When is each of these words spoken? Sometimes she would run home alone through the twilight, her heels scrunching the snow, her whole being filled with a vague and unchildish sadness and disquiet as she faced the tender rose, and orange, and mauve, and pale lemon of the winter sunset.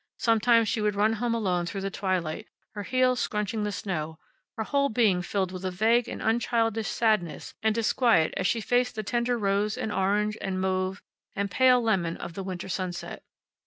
Sometimes 0.17 0.67
she 0.67 0.81
would 0.81 0.95
run 0.95 1.13
home 1.13 1.35
alone 1.35 1.67
through 1.67 1.81
the 1.81 1.91
twilight, 1.91 2.47
her 2.73 2.81
heels 2.81 3.19
scrunching 3.19 3.63
the 3.63 3.71
snow, 3.71 4.17
her 4.57 4.63
whole 4.63 4.89
being 4.89 5.21
filled 5.21 5.51
with 5.51 5.63
a 5.63 5.69
vague 5.69 6.09
and 6.09 6.23
unchildish 6.23 6.87
sadness 6.87 7.53
and 7.61 7.75
disquiet 7.75 8.33
as 8.35 8.47
she 8.47 8.61
faced 8.61 8.95
the 8.95 9.03
tender 9.03 9.37
rose, 9.37 9.77
and 9.77 9.91
orange, 9.91 10.39
and 10.41 10.59
mauve, 10.59 11.03
and 11.35 11.51
pale 11.51 11.79
lemon 11.83 12.17
of 12.17 12.33
the 12.33 12.41
winter 12.41 12.67
sunset. 12.67 13.21